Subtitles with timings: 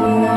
[0.00, 0.27] Oh,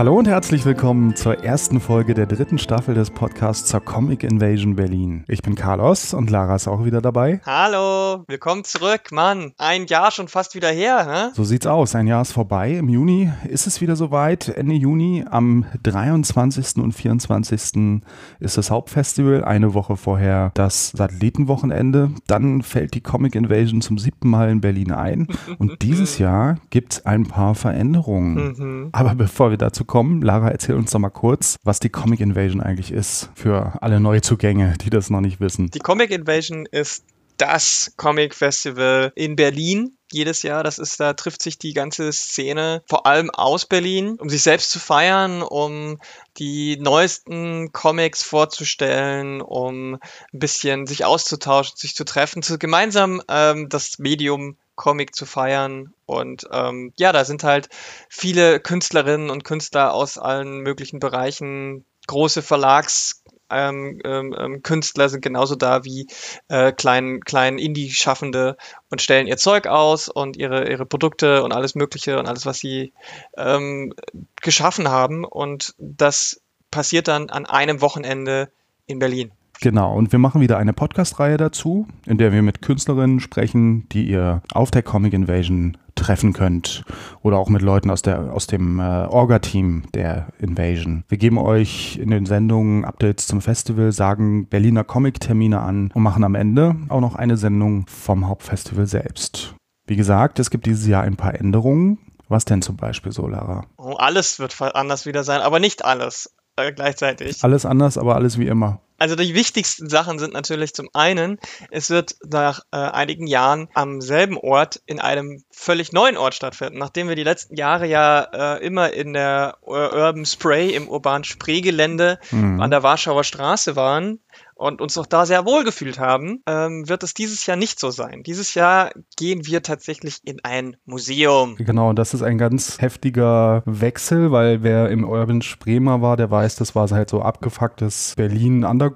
[0.00, 4.74] Hallo und herzlich willkommen zur ersten Folge der dritten Staffel des Podcasts zur Comic Invasion
[4.74, 5.24] Berlin.
[5.28, 7.42] Ich bin Carlos und Lara ist auch wieder dabei.
[7.44, 9.52] Hallo, willkommen zurück, Mann.
[9.58, 11.32] Ein Jahr schon fast wieder her, ne?
[11.34, 11.94] So sieht's aus.
[11.94, 12.76] Ein Jahr ist vorbei.
[12.76, 14.48] Im Juni ist es wieder soweit.
[14.48, 16.76] Ende Juni, am 23.
[16.82, 18.00] und 24.
[18.38, 19.44] ist das Hauptfestival.
[19.44, 22.12] Eine Woche vorher das Satellitenwochenende.
[22.26, 25.28] Dann fällt die Comic Invasion zum siebten Mal in Berlin ein.
[25.58, 28.54] Und dieses Jahr gibt's ein paar Veränderungen.
[28.56, 28.88] Mhm.
[28.92, 32.60] Aber bevor wir dazu kommen, Lara, erzähl uns doch mal kurz, was die Comic Invasion
[32.60, 33.28] eigentlich ist.
[33.34, 35.68] Für alle Neuzugänge, die das noch nicht wissen.
[35.72, 37.04] Die Comic Invasion ist
[37.38, 39.96] das Comic Festival in Berlin.
[40.12, 44.28] Jedes Jahr, das ist, da trifft sich die ganze Szene, vor allem aus Berlin, um
[44.28, 45.98] sich selbst zu feiern, um
[46.36, 53.68] die neuesten Comics vorzustellen, um ein bisschen sich auszutauschen, sich zu treffen, zu gemeinsam ähm,
[53.68, 55.92] das Medium Comic zu feiern.
[56.06, 57.68] Und ähm, ja, da sind halt
[58.08, 65.22] viele Künstlerinnen und Künstler aus allen möglichen Bereichen, große Verlags ähm, ähm, ähm, Künstler sind
[65.22, 66.06] genauso da wie
[66.48, 68.56] äh, kleinen kleinen Indie-Schaffende
[68.90, 72.58] und stellen ihr Zeug aus und ihre, ihre Produkte und alles Mögliche und alles, was
[72.58, 72.92] sie
[73.36, 73.92] ähm,
[74.40, 75.24] geschaffen haben.
[75.24, 78.50] Und das passiert dann an einem Wochenende
[78.86, 79.32] in Berlin.
[79.62, 84.08] Genau, und wir machen wieder eine Podcast-Reihe dazu, in der wir mit Künstlerinnen sprechen, die
[84.08, 86.82] ihr auf der Comic Invasion treffen könnt.
[87.20, 91.04] Oder auch mit Leuten aus, der, aus dem äh, Orga-Team der Invasion.
[91.08, 96.24] Wir geben euch in den Sendungen Updates zum Festival, sagen Berliner Comic-Termine an und machen
[96.24, 99.54] am Ende auch noch eine Sendung vom Hauptfestival selbst.
[99.86, 101.98] Wie gesagt, es gibt dieses Jahr ein paar Änderungen.
[102.28, 103.66] Was denn zum Beispiel so, Lara?
[103.76, 107.42] Oh, alles wird anders wieder sein, aber nicht alles äh, gleichzeitig.
[107.42, 108.80] Alles anders, aber alles wie immer.
[109.00, 111.38] Also die wichtigsten Sachen sind natürlich zum einen,
[111.70, 116.78] es wird nach äh, einigen Jahren am selben Ort in einem völlig neuen Ort stattfinden.
[116.78, 122.18] Nachdem wir die letzten Jahre ja äh, immer in der Urban Spray, im urbanen Spraygelände
[122.30, 122.60] Mhm.
[122.60, 124.20] an der Warschauer Straße waren
[124.54, 127.90] und uns auch da sehr wohl gefühlt haben, ähm, wird es dieses Jahr nicht so
[127.90, 128.22] sein.
[128.22, 131.56] Dieses Jahr gehen wir tatsächlich in ein Museum.
[131.56, 136.56] Genau, das ist ein ganz heftiger Wechsel, weil wer im Urban Spremer war, der weiß,
[136.56, 138.89] das war halt so abgefucktes Berlin Underground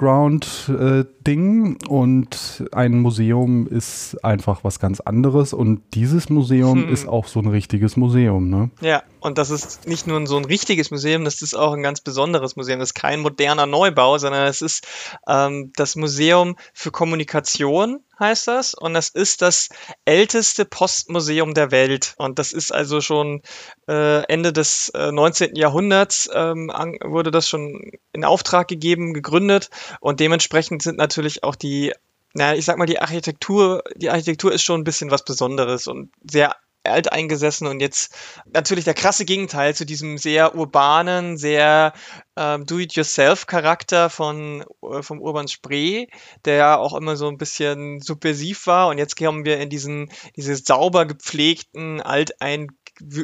[0.68, 6.92] äh, Ding und ein Museum ist einfach was ganz anderes und dieses Museum Hm.
[6.92, 8.70] ist auch so ein richtiges Museum, ne?
[8.80, 12.00] Ja, und das ist nicht nur so ein richtiges Museum, das ist auch ein ganz
[12.00, 12.78] besonderes Museum.
[12.78, 14.86] Das ist kein moderner Neubau, sondern es ist
[15.26, 18.74] ähm, das Museum für Kommunikation, heißt das.
[18.74, 19.68] Und das ist das
[20.04, 22.14] älteste Postmuseum der Welt.
[22.18, 23.42] Und das ist also schon
[23.88, 25.56] äh, Ende des äh, 19.
[25.56, 29.70] Jahrhunderts ähm, an, wurde das schon in Auftrag gegeben, gegründet.
[30.00, 31.92] Und dementsprechend sind natürlich auch die
[32.36, 36.10] na, ich sag mal, die Architektur, die Architektur ist schon ein bisschen was Besonderes und
[36.28, 38.14] sehr alteingesessen und jetzt
[38.52, 41.92] natürlich der krasse Gegenteil zu diesem sehr urbanen, sehr
[42.36, 46.06] ähm, Do-it-yourself-Charakter von äh, vom Urban Spree,
[46.44, 50.10] der ja auch immer so ein bisschen subversiv war und jetzt kommen wir in diesen
[50.36, 52.68] diese sauber gepflegten, altein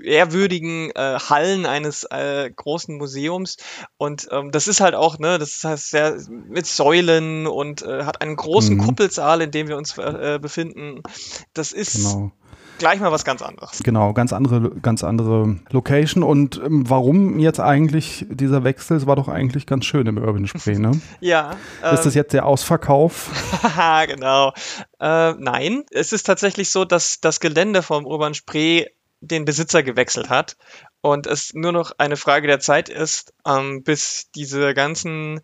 [0.02, 3.56] ehrwürdigen äh, Hallen eines äh, großen Museums
[3.98, 8.20] und ähm, das ist halt auch ne das heißt sehr mit Säulen und äh, hat
[8.20, 8.80] einen großen Mhm.
[8.84, 11.02] Kuppelsaal in dem wir uns äh, befinden
[11.54, 12.32] das ist Genau.
[12.80, 16.24] Gleich mal was ganz anderes Genau, ganz andere, ganz andere Location.
[16.24, 18.96] Und ähm, warum jetzt eigentlich dieser Wechsel?
[18.96, 21.00] Es war doch eigentlich ganz schön im Urban Spree, ne?
[21.20, 21.54] ja
[21.92, 23.30] Ist das jetzt der Ausverkauf?
[23.62, 24.52] Haha, genau.
[24.98, 28.86] Äh, nein, es ist tatsächlich so, dass das Gelände vom Urban Spree
[29.20, 30.56] den Besitzer gewechselt hat
[31.02, 35.40] und es nur noch eine Frage der Zeit ist, ähm, bis diese ganzen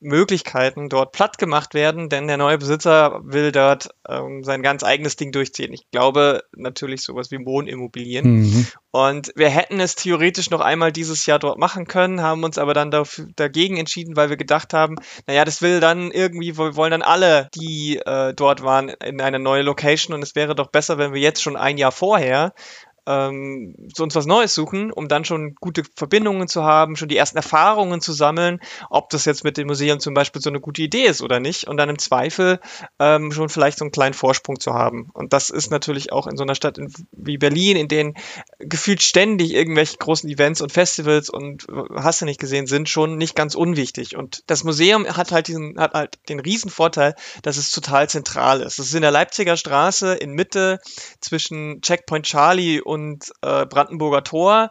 [0.00, 5.16] Möglichkeiten dort platt gemacht werden, denn der neue Besitzer will dort ähm, sein ganz eigenes
[5.16, 5.72] Ding durchziehen.
[5.72, 8.40] Ich glaube natürlich sowas wie Wohnimmobilien.
[8.40, 8.66] Mhm.
[8.92, 12.74] Und wir hätten es theoretisch noch einmal dieses Jahr dort machen können, haben uns aber
[12.74, 16.90] dann dafür, dagegen entschieden, weil wir gedacht haben, naja, das will dann irgendwie, wir wollen
[16.90, 20.98] dann alle, die äh, dort waren, in eine neue Location und es wäre doch besser,
[20.98, 22.52] wenn wir jetzt schon ein Jahr vorher
[23.06, 27.16] ähm, so uns was Neues suchen, um dann schon gute Verbindungen zu haben, schon die
[27.16, 30.82] ersten Erfahrungen zu sammeln, ob das jetzt mit dem Museum zum Beispiel so eine gute
[30.82, 32.60] Idee ist oder nicht und dann im Zweifel
[32.98, 35.10] ähm, schon vielleicht so einen kleinen Vorsprung zu haben.
[35.12, 38.14] Und das ist natürlich auch in so einer Stadt in, wie Berlin, in denen
[38.58, 43.16] gefühlt ständig irgendwelche großen Events und Festivals und äh, hast du nicht gesehen, sind schon
[43.16, 44.16] nicht ganz unwichtig.
[44.16, 48.60] Und das Museum hat halt diesen, hat halt den riesen Vorteil, dass es total zentral
[48.60, 48.78] ist.
[48.78, 50.80] Es ist in der Leipziger Straße in Mitte
[51.20, 54.70] zwischen Checkpoint Charlie und äh, Brandenburger Tor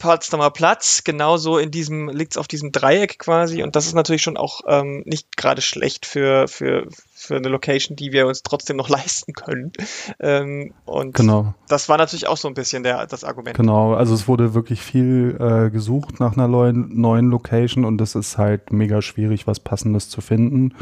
[0.00, 4.22] Potsdamer Platz, genauso in diesem, liegt es auf diesem Dreieck quasi und das ist natürlich
[4.22, 8.76] schon auch ähm, nicht gerade schlecht für, für, für eine Location, die wir uns trotzdem
[8.76, 9.72] noch leisten können.
[10.18, 11.54] Ähm, und genau.
[11.68, 13.56] das war natürlich auch so ein bisschen der, das Argument.
[13.56, 18.14] Genau, also es wurde wirklich viel äh, gesucht nach einer neuen, neuen Location und es
[18.14, 20.74] ist halt mega schwierig, was Passendes zu finden,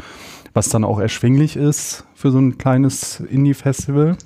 [0.53, 4.17] was dann auch erschwinglich ist für so ein kleines Indie-Festival.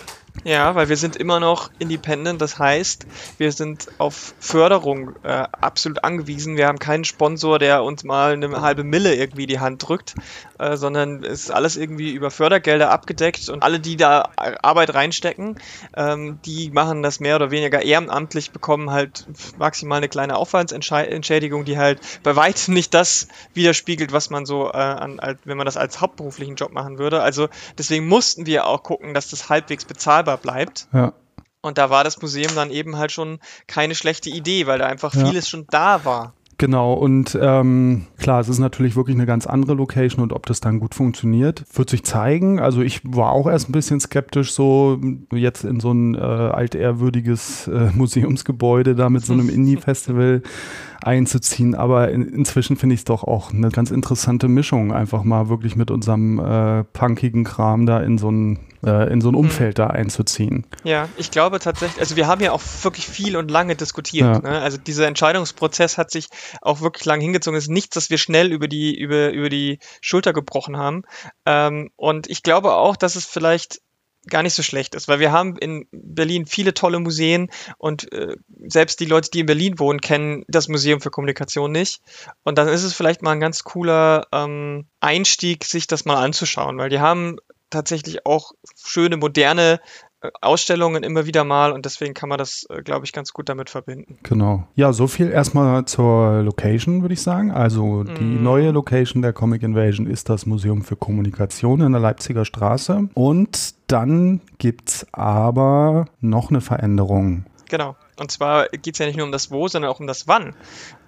[0.44, 2.42] Ja, weil wir sind immer noch independent.
[2.42, 3.06] Das heißt,
[3.38, 6.58] wir sind auf Förderung äh, absolut angewiesen.
[6.58, 10.16] Wir haben keinen Sponsor, der uns mal eine halbe Mille irgendwie die Hand drückt,
[10.60, 15.60] äh, sondern es ist alles irgendwie über Fördergelder abgedeckt und alle, die da Arbeit reinstecken,
[15.96, 19.26] ähm, die machen das mehr oder weniger ehrenamtlich, bekommen halt
[19.58, 24.78] maximal eine kleine Aufwandsentschädigung, die halt bei weitem nicht das widerspiegelt, was man so, äh,
[24.78, 27.22] an, wenn man das als hauptberuflichen Job machen würde.
[27.22, 27.48] Also
[27.78, 30.88] deswegen mussten wir auch gucken, dass das halbwegs bezahlbar bezahlbar bleibt.
[30.94, 31.14] Ja.
[31.62, 35.14] Und da war das Museum dann eben halt schon keine schlechte Idee, weil da einfach
[35.14, 35.26] ja.
[35.26, 36.34] vieles schon da war.
[36.60, 40.62] Genau, und ähm, klar, es ist natürlich wirklich eine ganz andere Location und ob das
[40.62, 42.60] dann gut funktioniert, wird sich zeigen.
[42.60, 45.00] Also ich war auch erst ein bisschen skeptisch, so
[45.32, 50.44] jetzt in so ein äh, altehrwürdiges äh, Museumsgebäude da mit so einem Indie-Festival
[51.04, 51.76] einzuziehen.
[51.76, 55.76] Aber in, inzwischen finde ich es doch auch eine ganz interessante Mischung, einfach mal wirklich
[55.76, 59.84] mit unserem äh, punkigen Kram da in so ein äh, in so ein Umfeld mhm.
[59.84, 60.66] da einzuziehen.
[60.84, 64.44] Ja, ich glaube tatsächlich, also wir haben ja auch wirklich viel und lange diskutiert.
[64.44, 64.52] Ja.
[64.52, 64.62] Ne?
[64.62, 66.28] Also dieser Entscheidungsprozess hat sich
[66.62, 67.58] auch wirklich lange hingezogen.
[67.58, 71.04] Es ist nichts, das wir schnell über die, über, über die Schulter gebrochen haben.
[71.46, 73.80] Ähm, und ich glaube auch, dass es vielleicht
[74.30, 78.38] gar nicht so schlecht ist, weil wir haben in Berlin viele tolle Museen und äh,
[78.68, 82.02] selbst die Leute, die in Berlin wohnen, kennen das Museum für Kommunikation nicht.
[82.44, 86.78] Und dann ist es vielleicht mal ein ganz cooler ähm, Einstieg, sich das mal anzuschauen,
[86.78, 87.38] weil die haben
[87.70, 89.82] tatsächlich auch schöne, moderne
[90.42, 93.70] Ausstellungen immer wieder mal und deswegen kann man das, äh, glaube ich, ganz gut damit
[93.70, 94.18] verbinden.
[94.24, 94.68] Genau.
[94.76, 97.52] Ja, so viel erstmal zur Location, würde ich sagen.
[97.52, 98.44] Also die mm.
[98.44, 103.10] neue Location der Comic Invasion ist das Museum für Kommunikation in der Leipziger Straße.
[103.14, 107.46] Und dann gibt es aber noch eine Veränderung.
[107.70, 107.96] Genau.
[108.20, 110.56] Und zwar geht es ja nicht nur um das Wo, sondern auch um das Wann.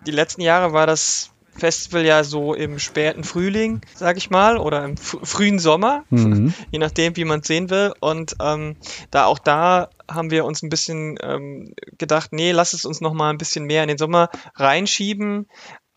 [0.07, 4.83] Die letzten Jahre war das Festival ja so im späten Frühling, sag ich mal, oder
[4.83, 6.53] im frühen Sommer, mhm.
[6.71, 7.93] je nachdem, wie man es sehen will.
[7.99, 8.75] Und ähm,
[9.11, 13.13] da auch da haben wir uns ein bisschen ähm, gedacht, nee, lass es uns noch
[13.13, 15.47] mal ein bisschen mehr in den Sommer reinschieben.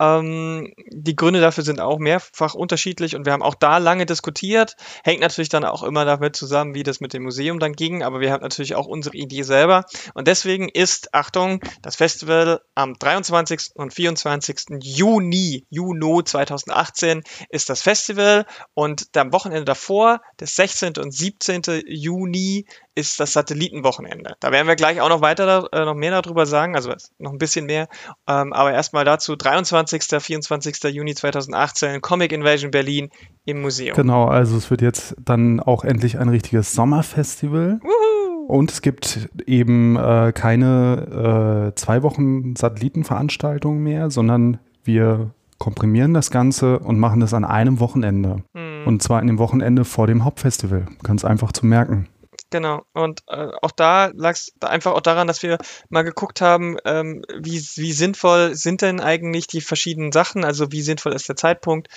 [0.01, 4.77] Ähm, die Gründe dafür sind auch mehrfach unterschiedlich und wir haben auch da lange diskutiert.
[5.05, 8.21] Hängt natürlich dann auch immer damit zusammen, wie das mit dem Museum dann ging, aber
[8.21, 9.85] wir haben natürlich auch unsere Idee selber.
[10.15, 13.71] Und deswegen ist, Achtung, das Festival am 23.
[13.75, 14.81] und 24.
[14.81, 20.95] Juni, Juni 2018 ist das Festival und am Wochenende davor, das 16.
[20.99, 21.63] und 17.
[21.87, 22.67] Juni,
[22.99, 24.35] ist das Satellitenwochenende.
[24.41, 27.39] Da werden wir gleich auch noch weiter, äh, noch mehr darüber sagen, also noch ein
[27.39, 27.89] bisschen mehr.
[28.27, 30.21] Ähm, aber erstmal dazu 23.
[30.21, 30.83] 24.
[30.93, 33.11] Juni 2018 Comic Invasion Berlin
[33.45, 33.95] im Museum.
[33.95, 37.79] Genau, also es wird jetzt dann auch endlich ein richtiges Sommerfestival.
[37.83, 38.47] Woohoo!
[38.49, 46.31] Und es gibt eben äh, keine äh, zwei Wochen Satellitenveranstaltungen mehr, sondern wir komprimieren das
[46.31, 48.43] Ganze und machen das an einem Wochenende.
[48.57, 48.87] Hm.
[48.87, 50.87] Und zwar in dem Wochenende vor dem Hauptfestival.
[51.03, 52.09] Ganz einfach zu merken.
[52.51, 52.83] Genau.
[52.95, 55.59] Und äh, auch da lag es einfach auch daran, dass wir
[55.91, 60.81] mal geguckt haben, ähm, wie, wie sinnvoll sind denn eigentlich die verschiedenen Sachen, also wie
[60.81, 61.89] sinnvoll ist der Zeitpunkt.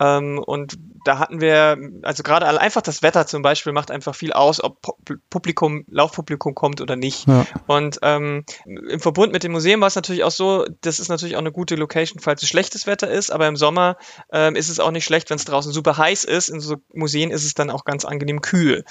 [0.00, 4.32] Ähm, und da hatten wir, also gerade einfach das Wetter zum Beispiel macht einfach viel
[4.32, 4.80] aus, ob
[5.30, 7.28] Publikum, Laufpublikum kommt oder nicht.
[7.28, 7.46] Ja.
[7.68, 11.36] Und ähm, im Verbund mit dem Museum war es natürlich auch so, das ist natürlich
[11.36, 13.96] auch eine gute Location, falls es schlechtes Wetter ist, aber im Sommer
[14.32, 16.48] ähm, ist es auch nicht schlecht, wenn es draußen super heiß ist.
[16.48, 18.84] In so Museen ist es dann auch ganz angenehm kühl.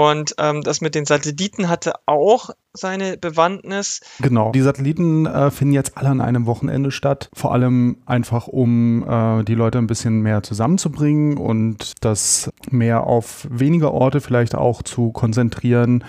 [0.00, 4.00] Und ähm, das mit den Satelliten hatte auch seine Bewandtnis.
[4.20, 4.52] Genau.
[4.52, 7.28] Die Satelliten äh, finden jetzt alle an einem Wochenende statt.
[7.32, 13.46] Vor allem einfach, um äh, die Leute ein bisschen mehr zusammenzubringen und das mehr auf
[13.50, 16.04] weniger Orte vielleicht auch zu konzentrieren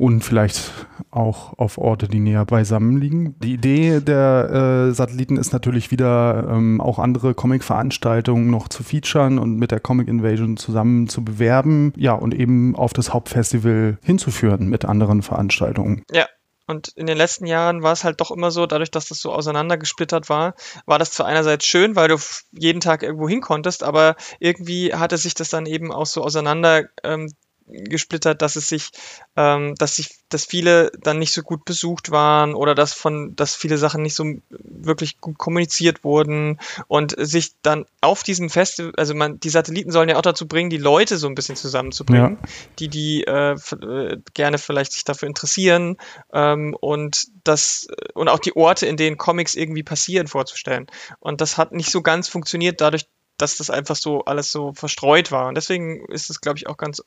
[0.00, 0.72] und vielleicht
[1.10, 3.34] auch auf Orte, die näher beisammen liegen.
[3.42, 9.38] Die Idee der äh, Satelliten ist natürlich wieder ähm, auch andere Comic-Veranstaltungen noch zu featuren
[9.38, 14.68] und mit der Comic Invasion zusammen zu bewerben, ja, und eben auf das Hauptfestival hinzuführen
[14.68, 15.99] mit anderen Veranstaltungen.
[16.12, 16.28] Ja,
[16.66, 19.32] und in den letzten Jahren war es halt doch immer so, dadurch, dass das so
[19.32, 20.54] auseinandergesplittert war,
[20.86, 22.16] war das zwar einerseits schön, weil du
[22.52, 26.84] jeden Tag irgendwo hin konntest, aber irgendwie hatte sich das dann eben auch so auseinander
[27.02, 27.32] ähm,
[27.70, 28.90] gesplittert, dass es sich,
[29.36, 33.54] ähm, dass sich, dass viele dann nicht so gut besucht waren oder dass von, dass
[33.54, 36.58] viele Sachen nicht so wirklich gut kommuniziert wurden
[36.88, 40.70] und sich dann auf diesem Festival, also man, die Satelliten sollen ja auch dazu bringen,
[40.70, 42.48] die Leute so ein bisschen zusammenzubringen, ja.
[42.78, 45.96] die die äh, äh, gerne vielleicht sich dafür interessieren
[46.32, 50.86] ähm, und das und auch die Orte, in denen Comics irgendwie passieren, vorzustellen.
[51.18, 53.06] Und das hat nicht so ganz funktioniert, dadurch,
[53.40, 55.48] dass das einfach so alles so verstreut war.
[55.48, 57.02] Und deswegen ist es, glaube ich, auch ganz,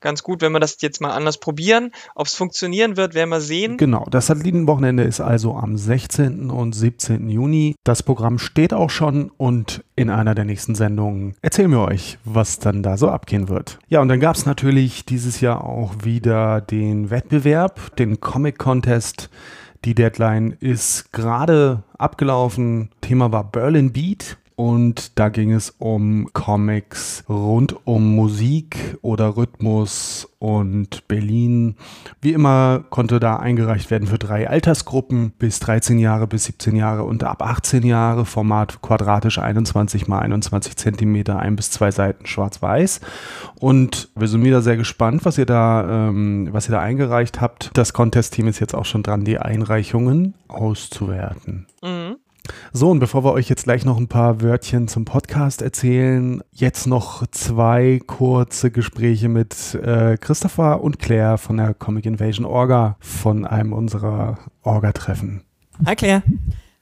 [0.00, 1.92] ganz gut, wenn wir das jetzt mal anders probieren.
[2.14, 3.76] Ob es funktionieren wird, werden wir sehen.
[3.76, 6.50] Genau, das Satellitenwochenende ist also am 16.
[6.50, 7.28] und 17.
[7.30, 7.74] Juni.
[7.84, 12.58] Das Programm steht auch schon und in einer der nächsten Sendungen erzählen wir euch, was
[12.58, 13.78] dann da so abgehen wird.
[13.88, 19.30] Ja, und dann gab es natürlich dieses Jahr auch wieder den Wettbewerb, den Comic Contest.
[19.84, 22.90] Die Deadline ist gerade abgelaufen.
[23.00, 30.28] Thema war Berlin Beat und da ging es um Comics rund um Musik oder Rhythmus
[30.40, 31.76] und Berlin.
[32.20, 37.04] Wie immer konnte da eingereicht werden für drei Altersgruppen bis 13 Jahre bis 17 Jahre
[37.04, 43.00] und ab 18 Jahre Format quadratisch 21 mal 21 Zentimeter, ein bis zwei Seiten schwarz-weiß.
[43.60, 47.70] Und wir sind wieder sehr gespannt, was ihr da, ähm, was ihr da eingereicht habt.
[47.74, 51.68] Das Contest-Team ist jetzt auch schon dran, die Einreichungen auszuwerten.
[51.80, 52.16] Mhm.
[52.72, 56.86] So, und bevor wir euch jetzt gleich noch ein paar Wörtchen zum Podcast erzählen, jetzt
[56.86, 63.44] noch zwei kurze Gespräche mit äh, Christopher und Claire von der Comic Invasion Orga von
[63.44, 65.42] einem unserer Orga-Treffen.
[65.86, 66.22] Hi Claire.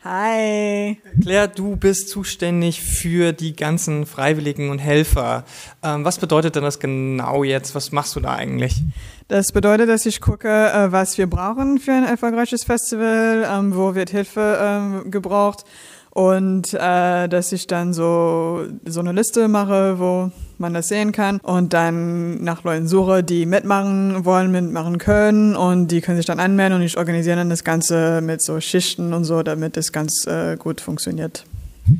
[0.08, 0.98] Hi.
[1.20, 5.44] Claire, du bist zuständig für die ganzen Freiwilligen und Helfer.
[5.82, 7.74] Ähm, was bedeutet denn das genau jetzt?
[7.74, 8.84] Was machst du da eigentlich?
[9.26, 13.96] Das bedeutet, dass ich gucke, äh, was wir brauchen für ein erfolgreiches Festival, ähm, wo
[13.96, 15.64] wird Hilfe ähm, gebraucht
[16.10, 21.38] und äh, dass ich dann so so eine Liste mache, wo man das sehen kann
[21.40, 26.40] und dann nach Leuten suche, die mitmachen wollen, mitmachen können und die können sich dann
[26.40, 30.26] anmelden und ich organisiere dann das Ganze mit so Schichten und so, damit das ganz
[30.26, 31.44] äh, gut funktioniert.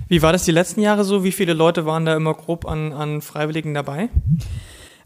[0.09, 1.23] Wie war das die letzten Jahre so?
[1.23, 4.09] Wie viele Leute waren da immer grob an, an Freiwilligen dabei?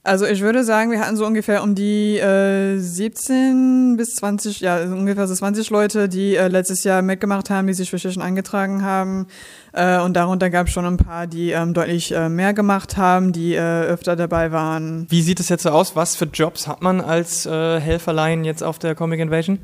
[0.03, 4.83] Also ich würde sagen, wir hatten so ungefähr um die äh, 17 bis 20, ja
[4.83, 8.83] ungefähr so 20 Leute, die äh, letztes Jahr mitgemacht haben, die sich für Schichten eingetragen
[8.83, 9.27] haben.
[9.73, 13.33] Äh, und darunter gab es schon ein paar, die ähm, deutlich äh, mehr gemacht haben,
[13.33, 15.07] die äh, öfter dabei waren.
[15.09, 15.97] Wie sieht es jetzt so aus?
[15.97, 19.59] Was für Jobs hat man als äh, Helferlein jetzt auf der Comic Invasion?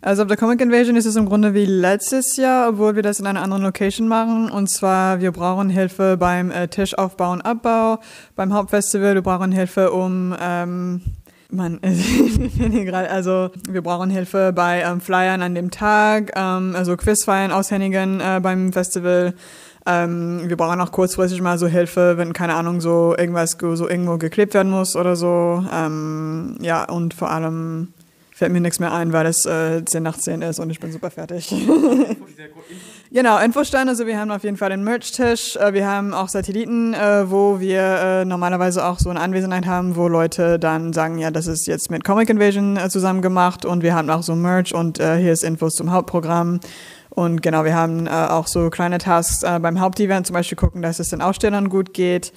[0.00, 3.20] Also auf der Comic Invasion ist es im Grunde wie letztes Jahr, obwohl wir das
[3.20, 4.50] in einer anderen Location machen.
[4.50, 7.98] Und zwar, wir brauchen Hilfe beim äh, Tischaufbau und Abbau,
[8.34, 11.02] beim Hauptfestival, wir brauchen Hilfe um ähm,
[11.52, 11.80] man,
[12.92, 18.40] also wir brauchen Hilfe bei ähm, Flyern an dem Tag, ähm, also Quizfeiern aushändigen äh,
[18.42, 19.34] beim Festival.
[19.84, 24.16] Ähm, wir brauchen auch kurzfristig mal so Hilfe, wenn keine Ahnung so irgendwas so irgendwo
[24.16, 25.64] geklebt werden muss oder so.
[25.72, 27.88] Ähm, ja und vor allem
[28.42, 30.90] fällt mir nichts mehr ein, weil es äh, 10 nach 10 ist und ich bin
[30.90, 31.48] super fertig.
[33.12, 36.92] genau, Infosteine, also wir haben auf jeden Fall den Merch-Tisch, äh, wir haben auch Satelliten,
[36.92, 41.30] äh, wo wir äh, normalerweise auch so eine Anwesenheit haben, wo Leute dann sagen, ja,
[41.30, 44.74] das ist jetzt mit Comic Invasion äh, zusammen gemacht und wir haben auch so Merch
[44.74, 46.58] und hier ist Infos zum Hauptprogramm.
[47.14, 51.10] Und genau, wir haben auch so kleine Tasks beim Hauptevent, zum Beispiel gucken, dass es
[51.10, 52.32] den Ausstellern gut geht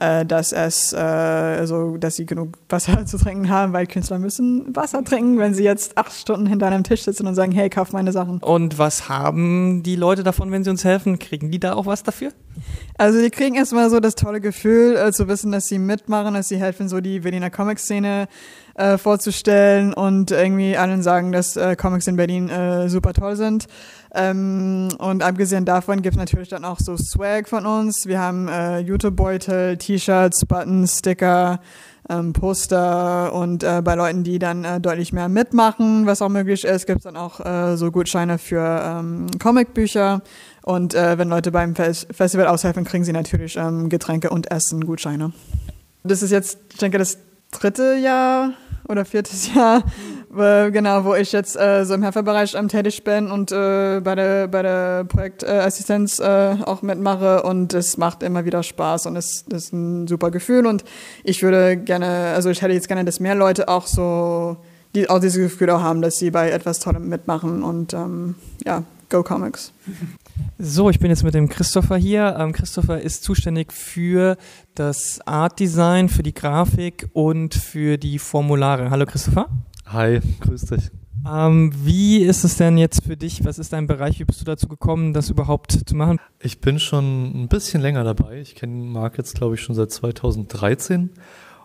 [0.00, 4.74] äh, dass es, äh, also, dass sie genug Wasser zu trinken haben, weil Künstler müssen
[4.74, 7.92] Wasser trinken, wenn sie jetzt acht Stunden hinter einem Tisch sitzen und sagen, hey, kauf
[7.92, 8.38] meine Sachen.
[8.38, 11.18] Und was haben die Leute davon, wenn sie uns helfen?
[11.18, 12.32] Kriegen die da auch was dafür?
[12.96, 16.48] Also die kriegen erstmal so das tolle Gefühl, äh, zu wissen, dass sie mitmachen, dass
[16.48, 18.28] sie helfen, so die Berliner Comic-Szene
[18.74, 23.66] äh, vorzustellen und irgendwie allen sagen, dass äh, Comics in Berlin äh, super toll sind.
[24.14, 28.06] Ähm, und abgesehen davon gibt es natürlich dann auch so Swag von uns.
[28.06, 31.60] Wir haben äh, YouTube-Beutel, T-Shirts, Buttons, Sticker,
[32.08, 36.64] ähm, Poster und äh, bei Leuten, die dann äh, deutlich mehr mitmachen, was auch möglich
[36.64, 40.22] ist, gibt es dann auch äh, so Gutscheine für ähm, Comicbücher.
[40.62, 44.84] Und äh, wenn Leute beim Fes Festival aushelfen, kriegen sie natürlich ähm, Getränke und Essen
[44.84, 45.32] Gutscheine.
[46.02, 47.18] Das ist jetzt, ich denke, das
[47.50, 48.52] dritte Jahr
[48.88, 49.84] oder viertes Jahr,
[50.36, 54.14] äh, genau, wo ich jetzt äh, so im Helferbereich ähm, tätig bin und äh, bei
[54.14, 59.44] der, bei der Projektassistenz äh, auch mitmache und es macht immer wieder Spaß und es
[59.52, 60.84] ist ein super Gefühl und
[61.24, 64.56] ich würde gerne, also ich hätte jetzt gerne, dass mehr Leute auch so
[64.94, 68.82] die auch dieses Gefühl auch haben, dass sie bei etwas Tollem mitmachen und ähm, ja,
[69.08, 69.72] Go Comics.
[70.58, 72.36] So, ich bin jetzt mit dem Christopher hier.
[72.38, 74.36] Ähm, Christopher ist zuständig für
[74.74, 78.90] das Art Design, für die Grafik und für die Formulare.
[78.90, 79.48] Hallo Christopher.
[79.86, 80.90] Hi, grüß dich.
[81.28, 83.44] Ähm, wie ist es denn jetzt für dich?
[83.44, 84.20] Was ist dein Bereich?
[84.20, 86.18] Wie bist du dazu gekommen, das überhaupt zu machen?
[86.40, 88.40] Ich bin schon ein bisschen länger dabei.
[88.40, 91.10] Ich kenne Marc jetzt, glaube ich, schon seit 2013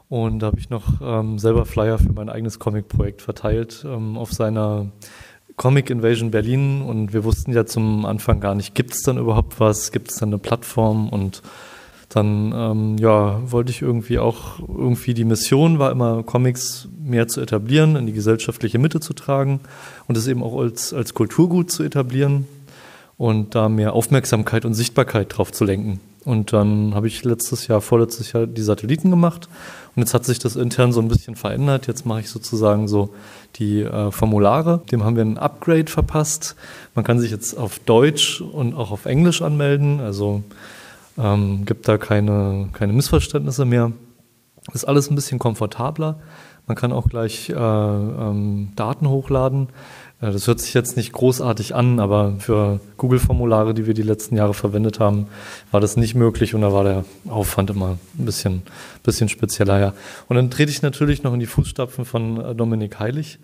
[0.10, 4.34] Und da habe ich noch ähm, selber Flyer für mein eigenes Comic-Projekt verteilt ähm, auf
[4.34, 4.92] seiner
[5.56, 6.82] Comic Invasion Berlin.
[6.82, 9.92] Und wir wussten ja zum Anfang gar nicht, gibt es dann überhaupt was?
[9.92, 11.10] Gibt es dann eine Plattform?
[11.10, 11.42] Und
[12.10, 17.42] dann ähm, ja, wollte ich irgendwie auch, irgendwie die Mission war immer, Comics mehr zu
[17.42, 19.60] etablieren, in die gesellschaftliche Mitte zu tragen
[20.08, 22.48] und es eben auch als, als Kulturgut zu etablieren
[23.18, 26.00] und da mehr Aufmerksamkeit und Sichtbarkeit drauf zu lenken.
[26.26, 29.48] Und dann habe ich letztes Jahr, vorletztes Jahr die Satelliten gemacht
[29.96, 31.88] und jetzt hat sich das intern so ein bisschen verändert.
[31.88, 33.14] Jetzt mache ich sozusagen so
[33.56, 34.82] die äh, Formulare.
[34.92, 36.56] Dem haben wir ein Upgrade verpasst.
[36.96, 40.02] Man kann sich jetzt auf Deutsch und auch auf Englisch anmelden.
[40.02, 40.44] Also
[41.18, 43.94] ähm, gibt da keine, keine Missverständnisse mehr.
[44.74, 46.20] Ist alles ein bisschen komfortabler.
[46.68, 49.70] Man kann auch gleich äh, ähm, Daten hochladen.
[50.32, 54.54] Das hört sich jetzt nicht großartig an, aber für Google-Formulare, die wir die letzten Jahre
[54.54, 55.28] verwendet haben,
[55.72, 58.64] war das nicht möglich und da war der Aufwand immer ein bisschen,
[59.04, 59.80] bisschen spezieller.
[59.80, 59.94] Ja.
[60.28, 63.40] Und dann trete ich natürlich noch in die Fußstapfen von äh, Dominik Heilig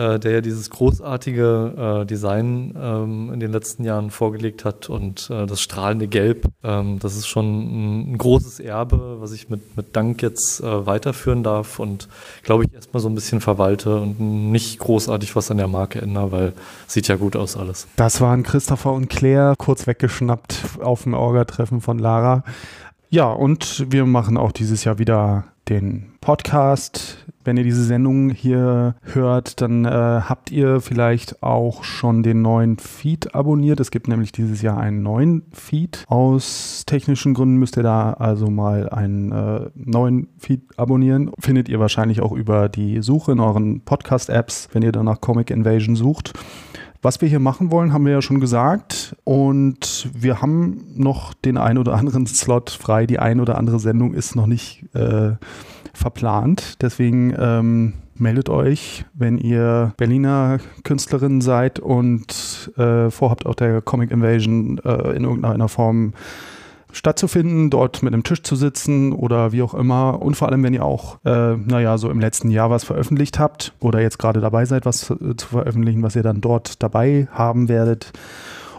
[0.00, 5.28] äh, der ja dieses großartige äh, Design ähm, in den letzten Jahren vorgelegt hat und
[5.30, 9.76] äh, das strahlende Gelb, ähm, das ist schon ein, ein, großes Erbe, was ich mit,
[9.76, 12.08] mit Dank jetzt äh, weiterführen darf und
[12.42, 16.32] glaube ich erstmal so ein bisschen verwalte und nicht großartig was an der Marke ändere,
[16.32, 16.52] weil
[16.86, 17.86] sieht ja gut aus alles.
[17.96, 22.42] Das waren Christopher und Claire kurz weggeschnappt auf dem Orga-Treffen von Lara.
[23.10, 27.18] Ja, und wir machen auch dieses Jahr wieder den Podcast.
[27.42, 32.78] Wenn ihr diese Sendung hier hört, dann äh, habt ihr vielleicht auch schon den neuen
[32.78, 33.80] Feed abonniert.
[33.80, 36.04] Es gibt nämlich dieses Jahr einen neuen Feed.
[36.08, 41.30] Aus technischen Gründen müsst ihr da also mal einen äh, neuen Feed abonnieren.
[41.38, 45.96] Findet ihr wahrscheinlich auch über die Suche in euren Podcast-Apps, wenn ihr danach Comic Invasion
[45.96, 46.34] sucht.
[47.02, 49.16] Was wir hier machen wollen, haben wir ja schon gesagt.
[49.24, 53.06] Und wir haben noch den ein oder anderen Slot frei.
[53.06, 55.32] Die ein oder andere Sendung ist noch nicht äh,
[55.94, 56.82] verplant.
[56.82, 64.10] Deswegen ähm, meldet euch, wenn ihr Berliner Künstlerin seid und äh, vorhabt, auf der Comic
[64.10, 66.12] Invasion äh, in irgendeiner Form
[66.92, 70.20] stattzufinden, dort mit einem Tisch zu sitzen oder wie auch immer.
[70.20, 73.72] Und vor allem, wenn ihr auch, äh, naja, so im letzten Jahr was veröffentlicht habt
[73.80, 77.68] oder jetzt gerade dabei seid, was äh, zu veröffentlichen, was ihr dann dort dabei haben
[77.68, 78.12] werdet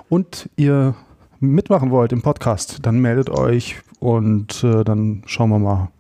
[0.09, 0.95] und ihr
[1.39, 5.91] mitmachen wollt im Podcast, dann meldet euch und äh, dann schauen wir mal,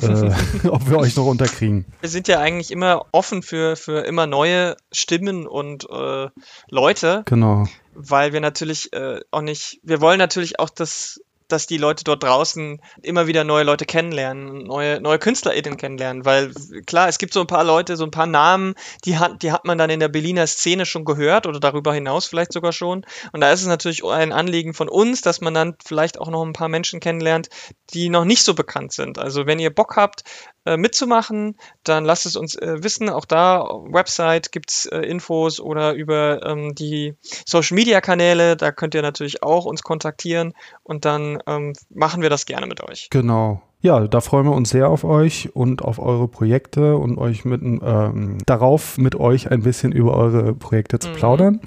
[0.00, 0.30] äh,
[0.68, 1.86] ob wir euch noch unterkriegen.
[2.00, 6.28] Wir sind ja eigentlich immer offen für, für immer neue Stimmen und äh,
[6.68, 7.22] Leute.
[7.26, 7.66] Genau.
[7.94, 12.22] Weil wir natürlich äh, auch nicht, wir wollen natürlich auch das dass die Leute dort
[12.22, 16.52] draußen immer wieder neue Leute kennenlernen, neue, neue KünstlerInnen kennenlernen, weil
[16.86, 19.64] klar, es gibt so ein paar Leute, so ein paar Namen, die hat, die hat
[19.64, 23.04] man dann in der Berliner Szene schon gehört oder darüber hinaus vielleicht sogar schon.
[23.32, 26.44] Und da ist es natürlich ein Anliegen von uns, dass man dann vielleicht auch noch
[26.44, 27.48] ein paar Menschen kennenlernt,
[27.92, 29.18] die noch nicht so bekannt sind.
[29.18, 30.24] Also wenn ihr Bock habt,
[30.64, 33.08] äh, mitzumachen, dann lasst es uns äh, wissen.
[33.08, 37.14] Auch da, Website gibt's äh, Infos oder über ähm, die
[37.46, 42.30] Social Media Kanäle, da könnt ihr natürlich auch uns kontaktieren und dann ähm, machen wir
[42.30, 43.08] das gerne mit euch.
[43.10, 43.62] Genau.
[43.84, 47.60] Ja, da freuen wir uns sehr auf euch und auf eure Projekte und euch mit
[47.60, 51.14] ähm, darauf mit euch ein bisschen über eure Projekte zu mhm.
[51.16, 51.60] plaudern.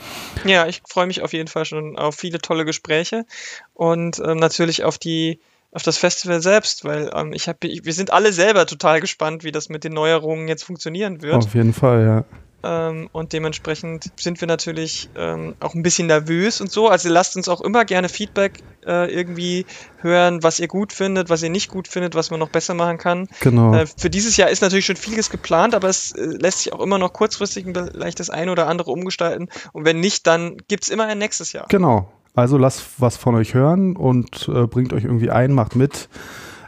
[0.44, 3.28] Ja, ich freue mich auf jeden Fall schon auf viele tolle Gespräche
[3.76, 5.40] und ähm, natürlich auf die
[5.78, 9.52] auf das Festival selbst, weil ähm, ich habe, wir sind alle selber total gespannt, wie
[9.52, 11.36] das mit den Neuerungen jetzt funktionieren wird.
[11.36, 12.26] Auf jeden Fall, ja.
[12.64, 16.88] Ähm, und dementsprechend sind wir natürlich ähm, auch ein bisschen nervös und so.
[16.88, 18.54] Also lasst uns auch immer gerne Feedback
[18.88, 19.68] äh, irgendwie
[20.02, 22.98] hören, was ihr gut findet, was ihr nicht gut findet, was man noch besser machen
[22.98, 23.28] kann.
[23.42, 23.76] Genau.
[23.76, 26.80] Äh, für dieses Jahr ist natürlich schon vieles geplant, aber es äh, lässt sich auch
[26.80, 29.50] immer noch kurzfristig vielleicht das eine oder andere umgestalten.
[29.74, 31.68] Und wenn nicht, dann gibt es immer ein nächstes Jahr.
[31.70, 32.12] Genau.
[32.38, 36.08] Also lasst was von euch hören und äh, bringt euch irgendwie ein, macht mit.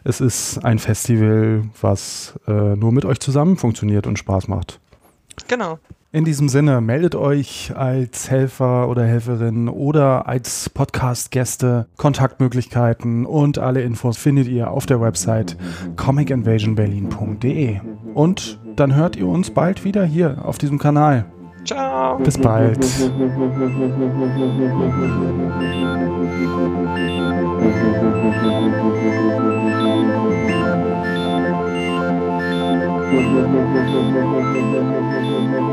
[0.04, 4.80] Es ist ein Festival, was äh, nur mit euch zusammen funktioniert und Spaß macht.
[5.48, 5.78] Genau.
[6.12, 11.86] In diesem Sinne, meldet euch als Helfer oder Helferin oder als Podcast-Gäste.
[11.98, 15.56] Kontaktmöglichkeiten und alle Infos findet ihr auf der Website
[15.98, 17.80] comicinvasionberlin.de.
[18.16, 21.32] Und dann hört ihr uns bald wieder hier auf diesem Kanal.
[21.66, 22.18] Ciao.
[22.18, 22.78] Bis bald.